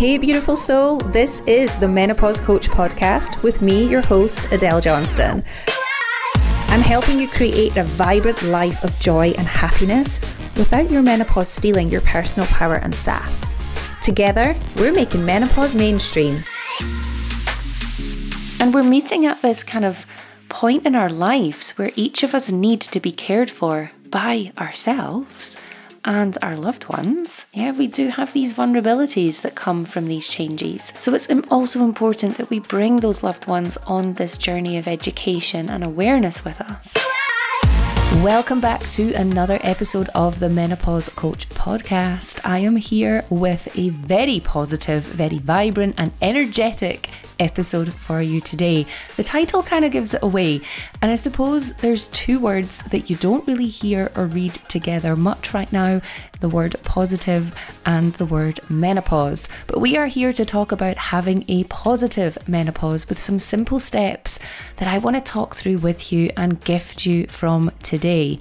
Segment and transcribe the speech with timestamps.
[0.00, 0.96] Hey, beautiful soul.
[0.96, 5.44] This is the Menopause Coach podcast with me, your host, Adele Johnston.
[6.68, 10.18] I'm helping you create a vibrant life of joy and happiness
[10.56, 13.50] without your menopause stealing your personal power and sass.
[14.00, 16.44] Together, we're making menopause mainstream.
[18.58, 20.06] And we're meeting at this kind of
[20.48, 25.58] point in our lives where each of us need to be cared for by ourselves
[26.04, 30.92] and our loved ones, yeah, we do have these vulnerabilities that come from these changes.
[30.96, 35.68] So it's also important that we bring those loved ones on this journey of education
[35.68, 36.96] and awareness with us.
[38.24, 42.40] Welcome back to another episode of the Menopause Coach podcast.
[42.44, 47.08] I am here with a very positive, very vibrant, and energetic
[47.40, 48.86] episode for you today.
[49.16, 50.60] The title kind of gives it away,
[51.02, 55.52] and I suppose there's two words that you don't really hear or read together much
[55.52, 56.00] right now
[56.40, 57.54] the word positive
[57.86, 59.48] and the word menopause.
[59.66, 64.38] But we are here to talk about having a positive menopause with some simple steps
[64.76, 68.38] that I want to talk through with you and gift you from today.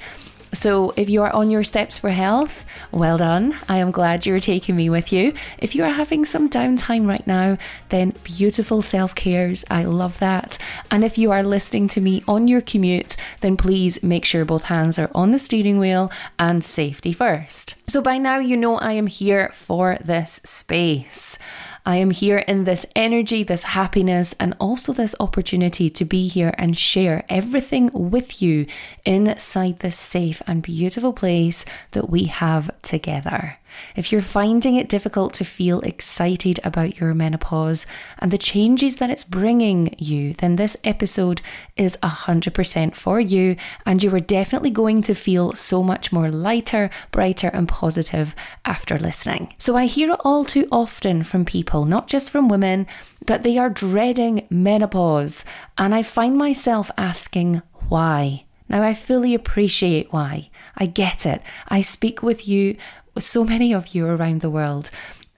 [0.51, 3.53] So, if you are on your steps for health, well done.
[3.67, 5.33] I am glad you're taking me with you.
[5.59, 7.57] If you are having some downtime right now,
[7.89, 9.63] then beautiful self cares.
[9.69, 10.57] I love that.
[10.89, 14.63] And if you are listening to me on your commute, then please make sure both
[14.63, 17.75] hands are on the steering wheel and safety first.
[17.87, 21.37] So, by now, you know I am here for this space.
[21.85, 26.53] I am here in this energy, this happiness, and also this opportunity to be here
[26.57, 28.65] and share everything with you
[29.05, 33.58] inside this safe and beautiful place that we have together.
[33.95, 37.85] If you're finding it difficult to feel excited about your menopause
[38.19, 41.41] and the changes that it's bringing you, then this episode
[41.75, 46.89] is 100% for you, and you are definitely going to feel so much more lighter,
[47.11, 48.35] brighter, and positive
[48.65, 49.53] after listening.
[49.57, 52.87] So, I hear it all too often from people, not just from women,
[53.25, 55.45] that they are dreading menopause,
[55.77, 58.45] and I find myself asking why.
[58.67, 60.49] Now, I fully appreciate why.
[60.77, 61.41] I get it.
[61.67, 62.77] I speak with you
[63.17, 64.91] so many of you around the world.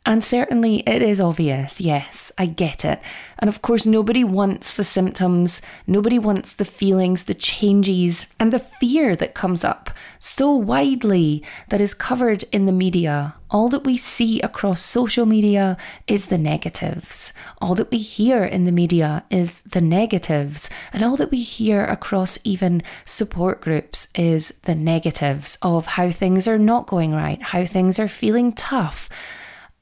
[0.04, 3.00] And certainly it is obvious, yes, I get it.
[3.38, 8.58] And of course, nobody wants the symptoms, nobody wants the feelings, the changes, and the
[8.58, 13.36] fear that comes up so widely that is covered in the media.
[13.52, 17.32] All that we see across social media is the negatives.
[17.62, 20.68] All that we hear in the media is the negatives.
[20.94, 26.48] And all that we hear across even support groups is the negatives of how things
[26.48, 29.08] are not going right, how things are feeling tough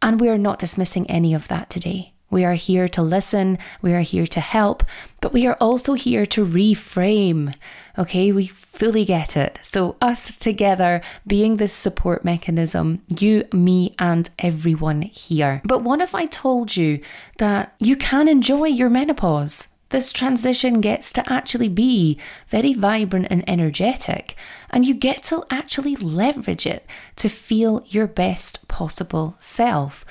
[0.02, 2.14] and we are not dismissing any of that today.
[2.32, 4.84] We are here to listen, we are here to help,
[5.20, 7.56] but we are also here to reframe.
[7.98, 9.58] Okay, we fully get it.
[9.64, 15.62] So, us together being this support mechanism, you, me, and everyone here.
[15.66, 17.02] But what if I told you
[17.40, 19.70] that you can enjoy your menopause?
[19.90, 24.36] This transition gets to actually be very vibrant and energetic,
[24.70, 26.86] and you get to actually leverage it
[27.16, 30.06] to feel your best possible self.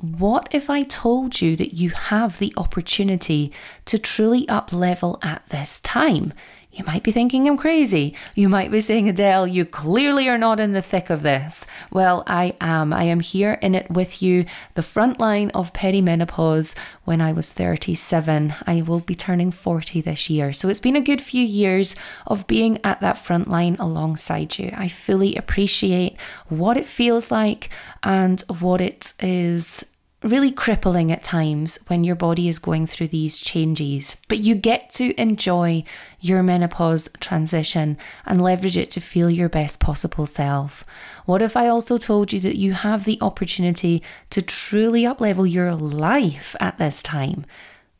[0.00, 3.52] What if I told you that you have the opportunity
[3.86, 6.32] to truly up level at this time?
[6.74, 8.16] You might be thinking I'm crazy.
[8.34, 11.68] You might be saying, Adele, you clearly are not in the thick of this.
[11.92, 12.92] Well, I am.
[12.92, 16.74] I am here in it with you, the front line of perimenopause
[17.04, 18.54] when I was 37.
[18.66, 20.52] I will be turning 40 this year.
[20.52, 21.94] So it's been a good few years
[22.26, 24.72] of being at that front line alongside you.
[24.76, 26.18] I fully appreciate
[26.48, 27.70] what it feels like
[28.02, 29.86] and what it is
[30.24, 34.16] really crippling at times when your body is going through these changes.
[34.28, 35.84] But you get to enjoy
[36.18, 40.82] your menopause transition and leverage it to feel your best possible self.
[41.26, 45.74] What if I also told you that you have the opportunity to truly uplevel your
[45.74, 47.44] life at this time?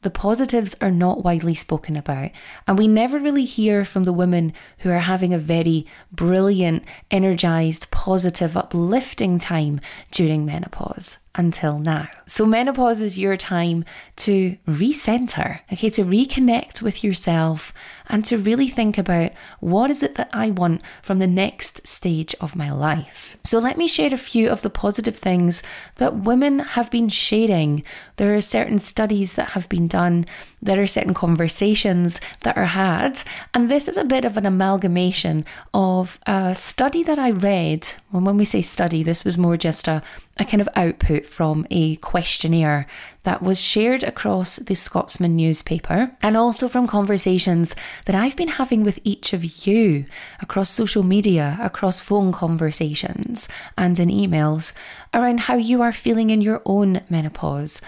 [0.00, 2.30] The positives are not widely spoken about,
[2.66, 7.90] and we never really hear from the women who are having a very brilliant, energized,
[7.90, 9.80] positive, uplifting time
[10.10, 12.08] during menopause until now.
[12.26, 13.84] So, menopause is your time
[14.16, 17.72] to recenter, okay, to reconnect with yourself
[18.08, 22.34] and to really think about what is it that I want from the next stage
[22.40, 23.36] of my life.
[23.44, 25.62] So, let me share a few of the positive things
[25.96, 27.82] that women have been sharing.
[28.16, 30.26] There are certain studies that have been done,
[30.60, 33.22] there are certain conversations that are had,
[33.52, 37.88] and this is a bit of an amalgamation of a study that I read.
[38.12, 40.02] Well, when we say study, this was more just a
[40.38, 42.86] a kind of output from a questionnaire
[43.24, 47.74] that was shared across the Scotsman newspaper and also from conversations
[48.06, 50.06] that I've been having with each of you
[50.40, 54.72] across social media, across phone conversations, and in emails
[55.12, 57.80] around how you are feeling in your own menopause.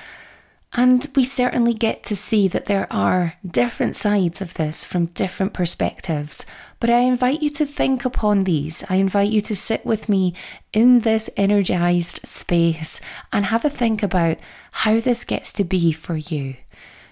[0.73, 5.55] And we certainly get to see that there are different sides of this from different
[5.55, 6.44] perspectives.
[6.78, 8.84] But I invite you to think upon these.
[8.88, 10.34] I invite you to sit with me
[10.73, 13.00] in this energized space
[13.32, 14.38] and have a think about
[14.73, 16.56] how this gets to be for you.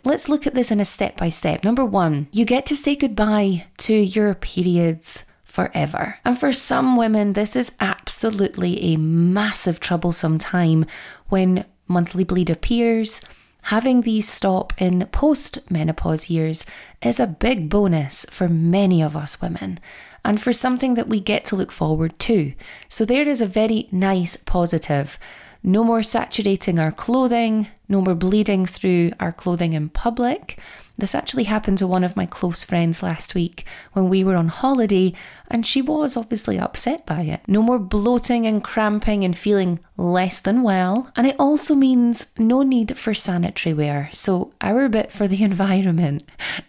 [0.05, 1.65] Let's look at this in a step by step.
[1.65, 6.19] Number one, you get to say goodbye to your periods forever.
[6.27, 10.85] And for some women, this is absolutely a massive troublesome time
[11.29, 13.23] when monthly bleed appears
[13.65, 16.67] having these stop in post menopause years
[17.01, 19.79] is a big bonus for many of us women
[20.25, 22.55] and for something that we get to look forward to.
[22.89, 25.19] So, there is a very nice positive.
[25.63, 30.59] No more saturating our clothing, no more bleeding through our clothing in public.
[30.97, 34.47] This actually happened to one of my close friends last week when we were on
[34.47, 35.13] holiday,
[35.49, 37.41] and she was obviously upset by it.
[37.49, 41.11] No more bloating and cramping and feeling less than well.
[41.17, 44.09] And it also means no need for sanitary wear.
[44.13, 46.23] So, our bit for the environment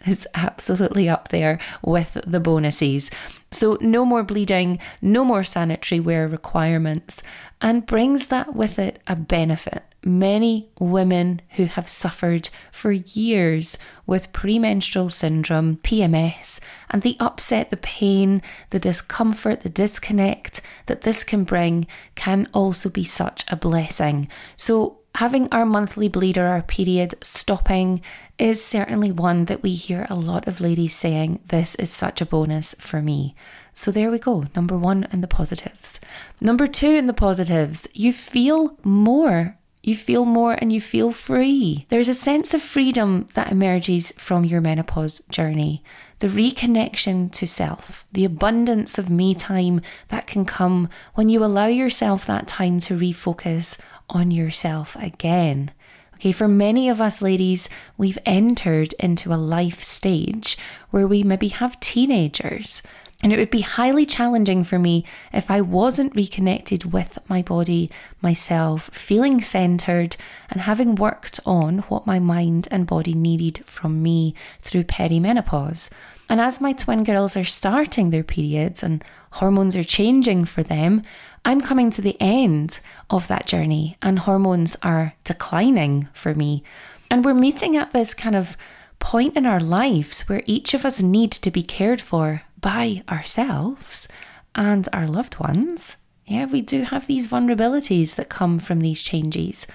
[0.04, 3.12] is absolutely up there with the bonuses.
[3.52, 7.22] So, no more bleeding, no more sanitary wear requirements,
[7.60, 13.76] and brings that with it a benefit many women who have suffered for years
[14.06, 21.24] with premenstrual syndrome, PMS, and the upset, the pain, the discomfort, the disconnect that this
[21.24, 24.28] can bring can also be such a blessing.
[24.56, 28.00] So, having our monthly bleed or our period stopping
[28.38, 32.26] is certainly one that we hear a lot of ladies saying, This is such a
[32.26, 33.34] bonus for me.
[33.72, 34.46] So there we go.
[34.54, 36.00] Number one in the positives.
[36.40, 41.86] Number two in the positives, you feel more you feel more and you feel free.
[41.90, 45.84] There's a sense of freedom that emerges from your menopause journey.
[46.18, 51.66] The reconnection to self, the abundance of me time that can come when you allow
[51.66, 53.80] yourself that time to refocus
[54.10, 55.70] on yourself again.
[56.14, 60.58] Okay, for many of us ladies, we've entered into a life stage
[60.90, 62.82] where we maybe have teenagers
[63.22, 67.90] and it would be highly challenging for me if I wasn't reconnected with my body,
[68.20, 70.16] myself, feeling centered,
[70.50, 75.90] and having worked on what my mind and body needed from me through perimenopause.
[76.28, 79.02] And as my twin girls are starting their periods and
[79.32, 81.00] hormones are changing for them,
[81.44, 86.62] I'm coming to the end of that journey and hormones are declining for me.
[87.10, 88.58] And we're meeting at this kind of
[88.98, 94.08] point in our lives where each of us need to be cared for by ourselves
[94.54, 95.96] and our loved ones.
[96.26, 99.66] Yeah, we do have these vulnerabilities that come from these changes.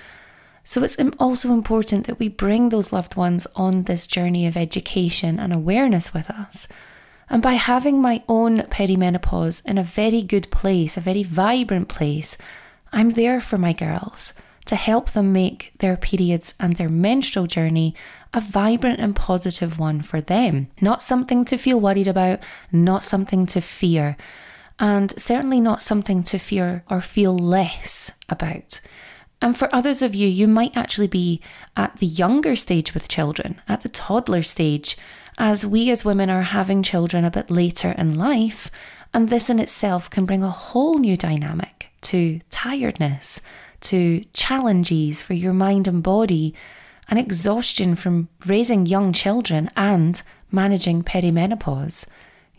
[0.64, 5.40] So it's also important that we bring those loved ones on this journey of education
[5.40, 6.68] and awareness with us.
[7.30, 12.38] And by having my own perimenopause in a very good place, a very vibrant place,
[12.92, 14.34] I'm there for my girls
[14.66, 17.96] to help them make their periods and their menstrual journey
[18.34, 20.68] a vibrant and positive one for them.
[20.80, 22.40] Not something to feel worried about,
[22.72, 24.16] not something to fear,
[24.80, 28.80] and certainly not something to fear or feel less about.
[29.42, 31.42] And for others of you, you might actually be
[31.76, 34.98] at the younger stage with children, at the toddler stage,
[35.38, 38.70] as we as women are having children a bit later in life.
[39.14, 43.42] And this in itself can bring a whole new dynamic to tiredness,
[43.82, 46.54] to challenges for your mind and body
[47.10, 50.22] and exhaustion from raising young children and
[50.52, 52.10] managing perimenopause.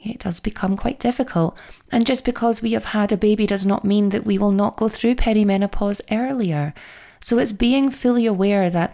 [0.05, 1.57] It does become quite difficult.
[1.91, 4.77] And just because we have had a baby does not mean that we will not
[4.77, 6.75] go through perimenopause earlier.
[7.21, 8.93] So it's being fully aware that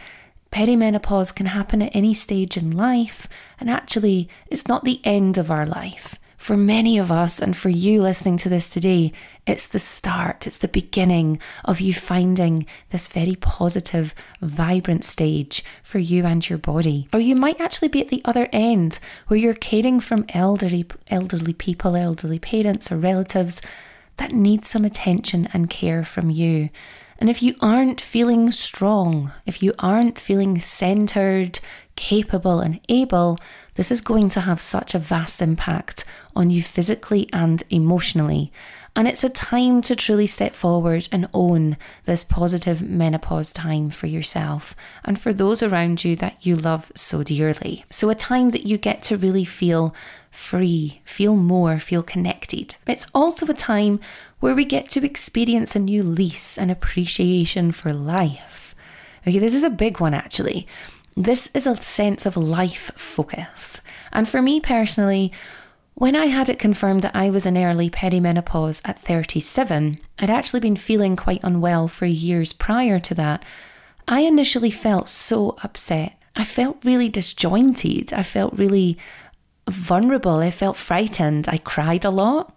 [0.52, 5.50] perimenopause can happen at any stage in life, and actually, it's not the end of
[5.50, 6.18] our life.
[6.38, 9.12] For many of us, and for you listening to this today,
[9.44, 15.98] it's the start, it's the beginning of you finding this very positive, vibrant stage for
[15.98, 17.08] you and your body.
[17.12, 21.52] Or you might actually be at the other end where you're caring from elderly, elderly
[21.52, 23.60] people, elderly parents, or relatives
[24.16, 26.70] that need some attention and care from you.
[27.18, 31.58] And if you aren't feeling strong, if you aren't feeling centered,
[31.96, 33.38] capable, and able,
[33.74, 36.04] this is going to have such a vast impact
[36.38, 38.52] on you physically and emotionally.
[38.96, 44.06] And it's a time to truly step forward and own this positive menopause time for
[44.06, 47.84] yourself and for those around you that you love so dearly.
[47.90, 49.94] So, a time that you get to really feel
[50.30, 52.76] free, feel more, feel connected.
[52.86, 54.00] It's also a time
[54.40, 58.74] where we get to experience a new lease and appreciation for life.
[59.26, 60.66] Okay, this is a big one actually.
[61.16, 63.80] This is a sense of life focus.
[64.12, 65.32] And for me personally,
[65.98, 70.60] when I had it confirmed that I was in early perimenopause at 37, I'd actually
[70.60, 73.44] been feeling quite unwell for years prior to that.
[74.06, 76.14] I initially felt so upset.
[76.36, 78.12] I felt really disjointed.
[78.12, 78.96] I felt really
[79.68, 80.36] vulnerable.
[80.36, 81.48] I felt frightened.
[81.48, 82.54] I cried a lot.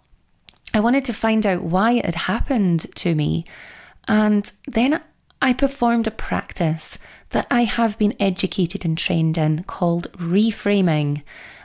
[0.72, 3.44] I wanted to find out why it had happened to me.
[4.06, 5.00] And then
[5.42, 6.96] I performed a practice
[7.30, 11.24] that I have been educated and trained in called reframing.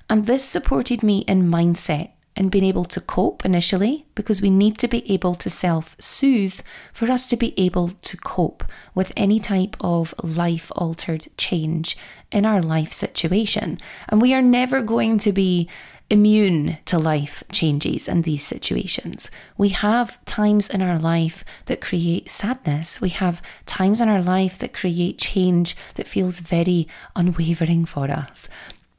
[0.10, 4.78] And this supported me in mindset and being able to cope initially because we need
[4.78, 6.62] to be able to self soothe
[6.94, 11.98] for us to be able to cope with any type of life altered change
[12.32, 13.80] in our life situation.
[14.08, 15.68] And we are never going to be
[16.10, 19.30] immune to life changes and these situations.
[19.58, 23.02] We have times in our life that create sadness.
[23.02, 28.48] We have times in our life that create change that feels very unwavering for us.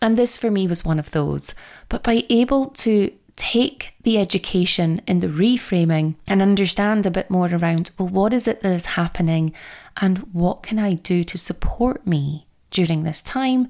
[0.01, 1.55] And this for me was one of those.
[1.89, 7.49] But by able to take the education in the reframing and understand a bit more
[7.53, 9.53] around, well, what is it that is happening
[10.01, 13.69] and what can I do to support me during this time?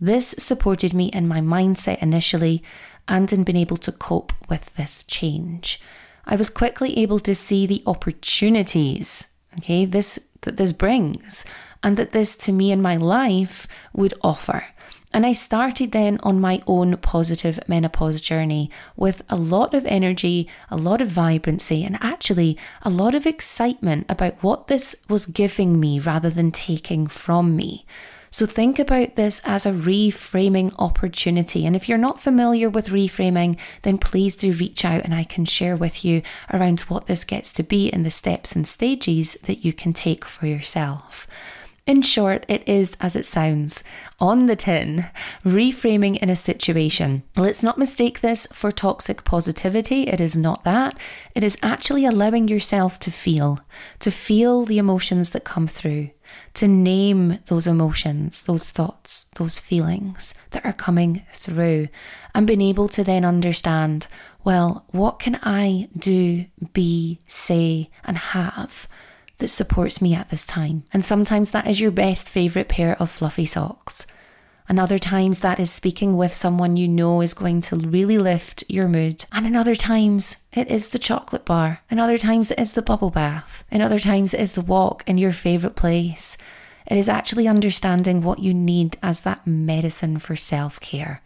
[0.00, 2.62] This supported me in my mindset initially
[3.08, 5.80] and in being able to cope with this change.
[6.24, 11.44] I was quickly able to see the opportunities, okay, this that this brings
[11.82, 14.66] and that this to me in my life would offer.
[15.12, 20.48] And I started then on my own positive menopause journey with a lot of energy,
[20.70, 25.80] a lot of vibrancy, and actually a lot of excitement about what this was giving
[25.80, 27.86] me rather than taking from me.
[28.30, 31.64] So think about this as a reframing opportunity.
[31.64, 35.46] And if you're not familiar with reframing, then please do reach out and I can
[35.46, 36.22] share with you
[36.52, 40.26] around what this gets to be and the steps and stages that you can take
[40.26, 41.26] for yourself.
[41.88, 43.82] In short, it is as it sounds
[44.20, 45.06] on the tin,
[45.42, 47.22] reframing in a situation.
[47.34, 50.02] Let's not mistake this for toxic positivity.
[50.02, 50.98] It is not that.
[51.34, 53.60] It is actually allowing yourself to feel,
[54.00, 56.10] to feel the emotions that come through,
[56.52, 61.88] to name those emotions, those thoughts, those feelings that are coming through,
[62.34, 64.08] and being able to then understand
[64.44, 68.88] well, what can I do, be, say, and have
[69.38, 70.84] that supports me at this time.
[70.92, 74.06] And sometimes that is your best favourite pair of fluffy socks.
[74.68, 78.64] And other times that is speaking with someone you know is going to really lift
[78.68, 79.24] your mood.
[79.32, 81.80] And in other times it is the chocolate bar.
[81.90, 83.64] And other times it is the bubble bath.
[83.70, 86.36] And other times it is the walk in your favourite place.
[86.86, 91.22] It is actually understanding what you need as that medicine for self care.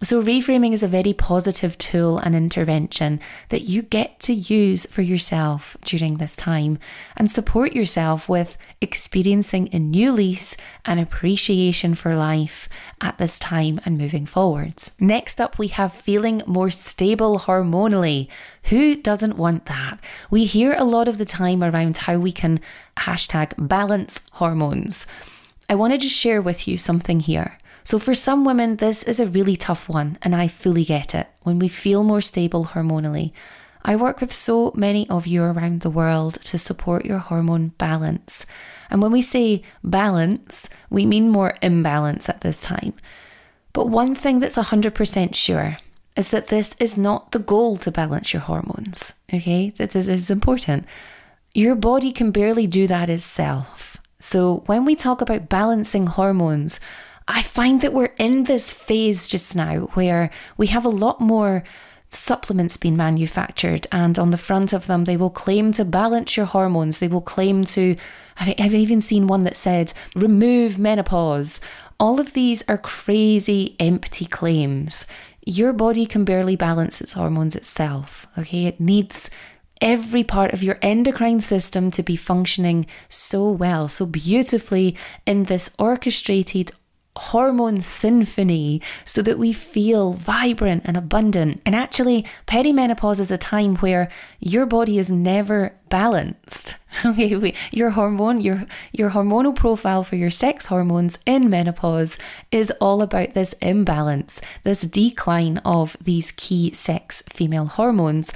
[0.00, 5.02] So, reframing is a very positive tool and intervention that you get to use for
[5.02, 6.78] yourself during this time
[7.16, 12.68] and support yourself with experiencing a new lease and appreciation for life
[13.00, 14.92] at this time and moving forwards.
[15.00, 18.28] Next up, we have feeling more stable hormonally.
[18.64, 20.00] Who doesn't want that?
[20.30, 22.60] We hear a lot of the time around how we can
[23.00, 25.08] hashtag balance hormones.
[25.68, 27.58] I want to share with you something here.
[27.88, 31.26] So, for some women, this is a really tough one, and I fully get it.
[31.40, 33.32] When we feel more stable hormonally,
[33.82, 38.44] I work with so many of you around the world to support your hormone balance.
[38.90, 42.92] And when we say balance, we mean more imbalance at this time.
[43.72, 45.78] But one thing that's 100% sure
[46.14, 49.14] is that this is not the goal to balance your hormones.
[49.32, 50.84] Okay, that is, is important.
[51.54, 53.96] Your body can barely do that itself.
[54.18, 56.80] So when we talk about balancing hormones,
[57.28, 61.62] I find that we're in this phase just now where we have a lot more
[62.08, 66.46] supplements being manufactured, and on the front of them, they will claim to balance your
[66.46, 66.98] hormones.
[66.98, 67.96] They will claim to,
[68.40, 71.60] I've even seen one that said, remove menopause.
[72.00, 75.06] All of these are crazy, empty claims.
[75.44, 78.64] Your body can barely balance its hormones itself, okay?
[78.64, 79.30] It needs
[79.82, 85.70] every part of your endocrine system to be functioning so well, so beautifully in this
[85.78, 86.72] orchestrated,
[87.18, 91.60] hormone symphony so that we feel vibrant and abundant.
[91.66, 94.08] And actually, perimenopause is a time where
[94.40, 96.76] your body is never balanced.
[97.04, 102.18] Okay, your hormone, your your hormonal profile for your sex hormones in menopause
[102.50, 108.32] is all about this imbalance, this decline of these key sex female hormones.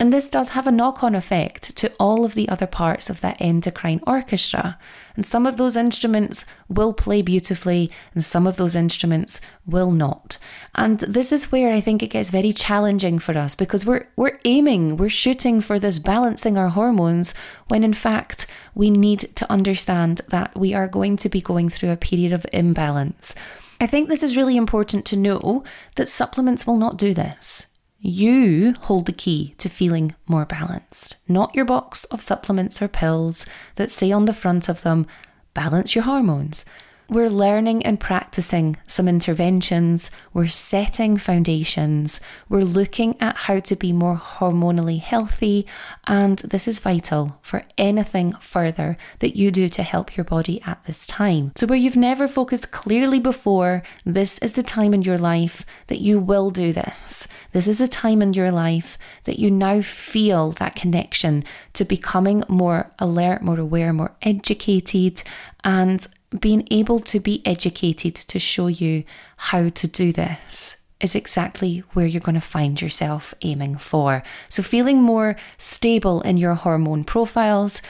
[0.00, 3.20] And this does have a knock on effect to all of the other parts of
[3.20, 4.76] that endocrine orchestra.
[5.14, 10.36] And some of those instruments will play beautifully, and some of those instruments will not.
[10.74, 14.34] And this is where I think it gets very challenging for us because we're, we're
[14.44, 17.32] aiming, we're shooting for this balancing our hormones,
[17.68, 21.92] when in fact, we need to understand that we are going to be going through
[21.92, 23.36] a period of imbalance.
[23.80, 25.62] I think this is really important to know
[25.94, 27.68] that supplements will not do this.
[28.06, 33.46] You hold the key to feeling more balanced, not your box of supplements or pills
[33.76, 35.06] that say on the front of them,
[35.54, 36.66] balance your hormones.
[37.06, 42.18] We're learning and practicing some interventions, we're setting foundations,
[42.48, 45.66] we're looking at how to be more hormonally healthy,
[46.06, 50.82] and this is vital for anything further that you do to help your body at
[50.84, 51.52] this time.
[51.56, 56.00] So, where you've never focused clearly before, this is the time in your life that
[56.00, 57.28] you will do this.
[57.52, 61.44] This is a time in your life that you now feel that connection
[61.74, 65.22] to becoming more alert, more aware, more educated,
[65.62, 66.06] and
[66.38, 69.04] being able to be educated to show you
[69.36, 74.22] how to do this is exactly where you're going to find yourself aiming for.
[74.48, 77.82] So, feeling more stable in your hormone profiles.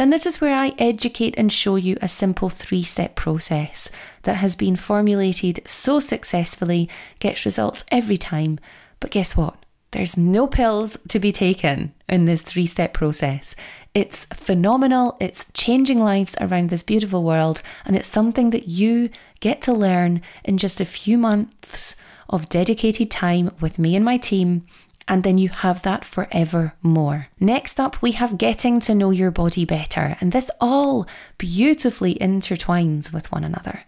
[0.00, 3.90] And this is where I educate and show you a simple three step process
[4.22, 6.88] that has been formulated so successfully,
[7.18, 8.60] gets results every time.
[9.00, 9.57] But guess what?
[9.92, 13.56] There's no pills to be taken in this three step process.
[13.94, 19.08] It's phenomenal, it's changing lives around this beautiful world, and it's something that you
[19.40, 21.96] get to learn in just a few months
[22.28, 24.66] of dedicated time with me and my team.
[25.10, 27.28] And then you have that forever more.
[27.40, 30.18] Next up, we have getting to know your body better.
[30.20, 31.06] And this all
[31.38, 33.84] beautifully intertwines with one another.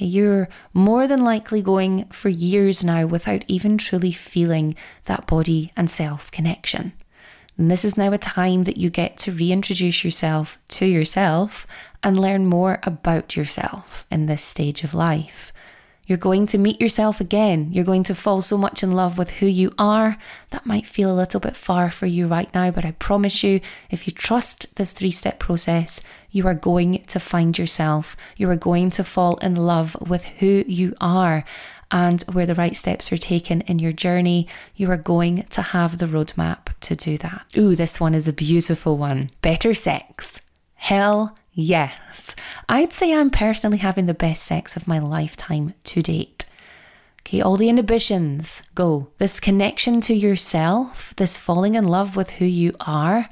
[0.00, 5.90] You're more than likely going for years now without even truly feeling that body and
[5.90, 6.94] self connection.
[7.58, 11.66] And this is now a time that you get to reintroduce yourself to yourself
[12.02, 15.52] and learn more about yourself in this stage of life.
[16.06, 17.68] You're going to meet yourself again.
[17.70, 20.16] You're going to fall so much in love with who you are.
[20.50, 23.60] That might feel a little bit far for you right now, but I promise you,
[23.90, 26.00] if you trust this three step process,
[26.30, 28.16] you are going to find yourself.
[28.36, 31.44] You are going to fall in love with who you are.
[31.92, 34.46] And where the right steps are taken in your journey,
[34.76, 37.46] you are going to have the roadmap to do that.
[37.56, 39.30] Ooh, this one is a beautiful one.
[39.42, 40.40] Better sex.
[40.74, 42.36] Hell Yes,
[42.68, 46.46] I'd say I'm personally having the best sex of my lifetime to date.
[47.22, 49.08] Okay, all the inhibitions go.
[49.18, 53.28] This connection to yourself, this falling in love with who you are,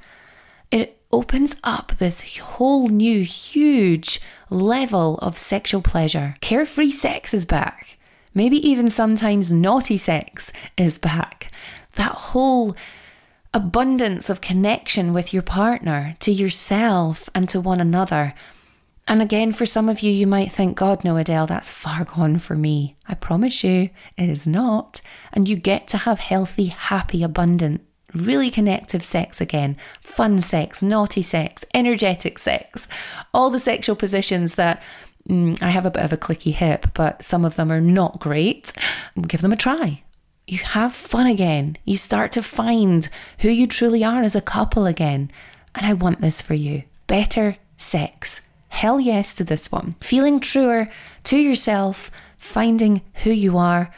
[0.71, 6.37] it opens up this whole new, huge level of sexual pleasure.
[6.41, 7.99] Carefree sex is back.
[8.35, 11.51] Maybe even sometimes naughty sex is back.
[11.95, 12.77] That whole
[13.55, 18.35] abundance of connection with your partner, to yourself, and to one another.
[19.09, 22.39] And again, for some of you, you might think, God, no, Adele, that's far gone
[22.39, 22.97] for me.
[23.09, 25.01] I promise you, it is not.
[25.33, 31.23] And you get to have healthy, happy, abundant, really connective sex again fun sex, naughty
[31.23, 32.89] sex, energetic sex,
[33.35, 34.83] all the sexual positions that
[35.29, 38.19] mm, I have a bit of a clicky hip, but some of them are not
[38.19, 38.73] great.
[39.27, 40.03] Give them a try
[40.49, 41.77] you have fun again.
[41.85, 43.09] You start to find
[43.41, 45.31] who you truly are as a couple again.
[45.75, 46.85] And I want this for you.
[47.07, 48.41] Better sex.
[48.69, 49.95] Hell yes to this one.
[50.01, 50.91] Feeling truer
[51.25, 53.93] to yourself, finding who you are,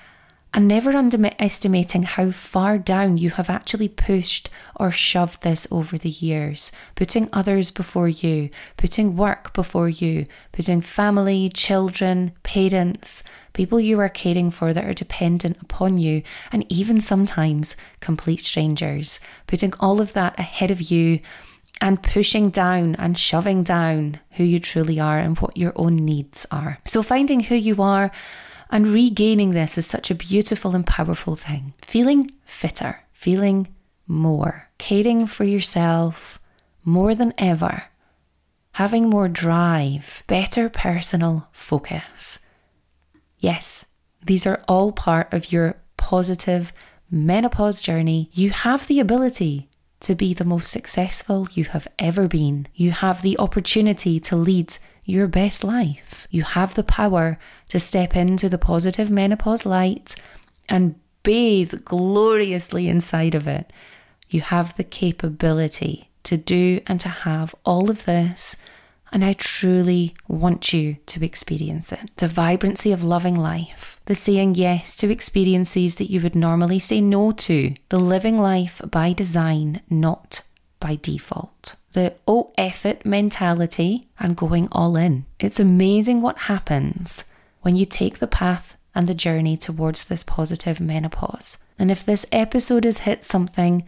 [0.53, 6.09] and never underestimating how far down you have actually pushed or shoved this over the
[6.09, 14.01] years, putting others before you, putting work before you, putting family, children, parents, people you
[14.01, 20.01] are caring for that are dependent upon you, and even sometimes complete strangers, putting all
[20.01, 21.21] of that ahead of you
[21.81, 26.47] and pushing down and shoving down who you truly are and what your own needs
[26.51, 26.79] are.
[26.85, 28.11] So, finding who you are
[28.71, 31.75] and regaining this is such a beautiful and powerful thing.
[31.83, 33.69] Feeling fitter, feeling
[34.07, 36.39] more, caring for yourself
[36.85, 37.85] more than ever,
[38.73, 42.41] having more drive, better personal focus.
[43.39, 43.87] Yes,
[44.25, 46.73] these are all part of your positive
[47.11, 48.31] menopause journey.
[48.33, 49.69] You have the ability
[50.01, 52.67] to be the most successful you have ever been.
[52.75, 54.77] You have the opportunity to lead
[55.11, 56.27] your best life.
[56.31, 60.14] You have the power to step into the positive menopause light
[60.68, 63.73] and bathe gloriously inside of it.
[64.29, 68.57] You have the capability to do and to have all of this.
[69.12, 72.11] And I truly want you to experience it.
[72.16, 77.01] The vibrancy of loving life, the saying yes to experiences that you would normally say
[77.01, 80.42] no to, the living life by design, not
[80.79, 81.75] by default.
[81.92, 85.26] The oh effort mentality and going all in.
[85.40, 87.24] It's amazing what happens
[87.62, 91.59] when you take the path and the journey towards this positive menopause.
[91.79, 93.87] And if this episode has hit something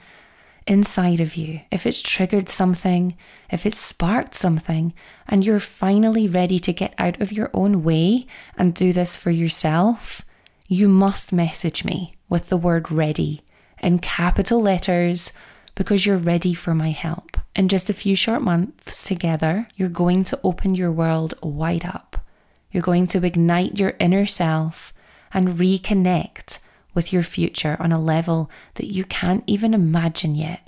[0.67, 3.17] inside of you, if it's triggered something,
[3.51, 4.95] if it's sparked something,
[5.29, 9.31] and you're finally ready to get out of your own way and do this for
[9.31, 10.25] yourself,
[10.67, 13.43] you must message me with the word ready
[13.83, 15.33] in capital letters
[15.75, 17.37] because you're ready for my help.
[17.55, 22.25] In just a few short months together, you're going to open your world wide up.
[22.71, 24.95] You're going to ignite your inner self
[25.35, 26.61] and reconnect
[26.95, 30.67] with your future on a level that you can't even imagine yet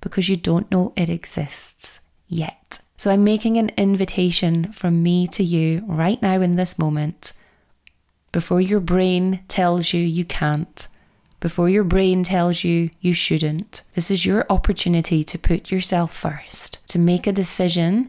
[0.00, 2.80] because you don't know it exists yet.
[2.96, 7.32] So I'm making an invitation from me to you right now in this moment.
[8.32, 10.88] Before your brain tells you you can't,
[11.44, 16.86] before your brain tells you you shouldn't, this is your opportunity to put yourself first,
[16.88, 18.08] to make a decision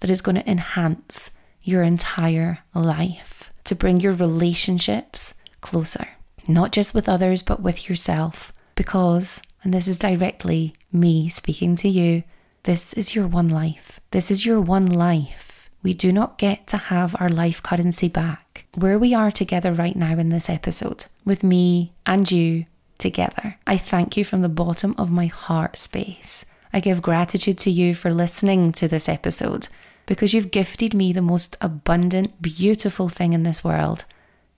[0.00, 1.30] that is going to enhance
[1.62, 6.08] your entire life, to bring your relationships closer
[6.48, 8.52] not just with others, but with yourself.
[8.74, 12.24] Because, and this is directly me speaking to you,
[12.64, 14.00] this is your one life.
[14.10, 15.70] This is your one life.
[15.82, 18.66] We do not get to have our life currency back.
[18.74, 22.66] Where we are together right now in this episode, with me and you
[23.00, 26.46] together, I thank you from the bottom of my heart space.
[26.72, 29.68] I give gratitude to you for listening to this episode
[30.06, 34.04] because you've gifted me the most abundant, beautiful thing in this world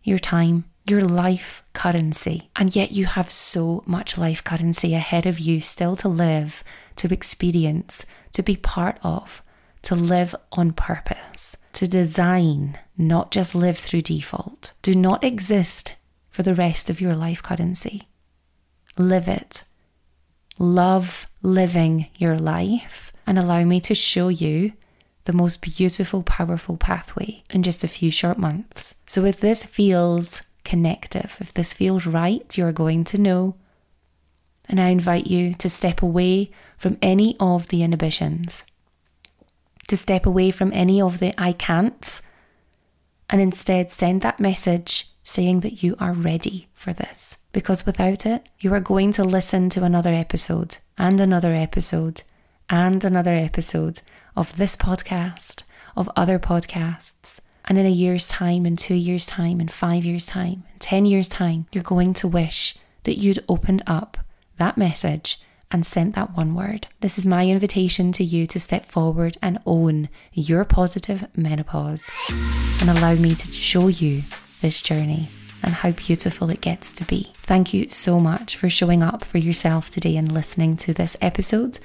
[0.05, 2.51] your time your life currency.
[2.57, 6.65] And yet you have so much life currency ahead of you still to live,
[6.97, 9.43] to experience, to be part of,
[9.83, 14.73] to live on purpose, to design, not just live through default.
[14.83, 15.97] Do not exist
[16.31, 18.09] for the rest of your life currency.
[18.99, 19.65] Live it.
[20.59, 24.73] Love living your life and allow me to show you
[25.25, 28.95] the most beautiful, powerful pathway in just a few short months.
[29.07, 31.37] So, if this feels connective.
[31.41, 33.57] If this feels right, you're going to know.
[34.69, 38.65] And I invite you to step away from any of the inhibitions,
[39.89, 42.23] to step away from any of the I can'ts,
[43.29, 47.39] and instead send that message saying that you are ready for this.
[47.53, 52.23] Because without it, you are going to listen to another episode and another episode
[52.69, 54.01] and another episode
[54.35, 55.63] of this podcast,
[55.97, 60.27] of other podcasts and in a year's time, in two years' time, in five years'
[60.27, 64.19] time, in 10 years' time, you're going to wish that you'd opened up
[64.57, 66.89] that message and sent that one word.
[67.01, 72.11] This is my invitation to you to step forward and own your positive menopause
[72.81, 74.23] and allow me to show you
[74.63, 75.29] this journey
[75.63, 77.33] and how beautiful it gets to be.
[77.43, 81.79] Thank you so much for showing up for yourself today and listening to this episode.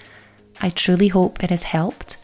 [0.61, 2.17] I truly hope it has helped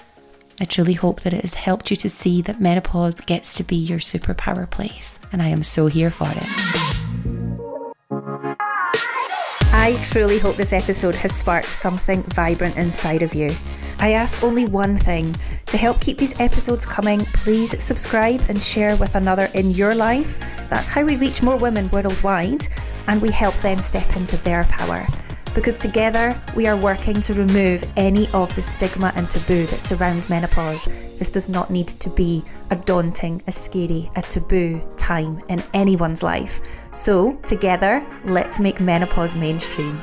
[0.59, 3.75] I truly hope that it has helped you to see that menopause gets to be
[3.75, 6.45] your superpower place, and I am so here for it.
[9.75, 13.55] I truly hope this episode has sparked something vibrant inside of you.
[13.99, 15.35] I ask only one thing
[15.67, 20.39] to help keep these episodes coming, please subscribe and share with another in your life.
[20.69, 22.67] That's how we reach more women worldwide
[23.07, 25.07] and we help them step into their power
[25.53, 30.29] because together we are working to remove any of the stigma and taboo that surrounds
[30.29, 30.85] menopause.
[31.17, 36.23] This does not need to be a daunting, a scary, a taboo time in anyone's
[36.23, 36.61] life.
[36.91, 40.01] So, together, let's make menopause mainstream.